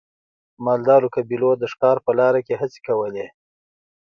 مالدارو 0.65 1.07
قبیلو 1.15 1.51
د 1.57 1.63
ښکار 1.71 1.97
په 2.05 2.11
لاره 2.19 2.39
کې 2.47 2.59
هڅې 2.61 2.79
کولې. 2.87 3.25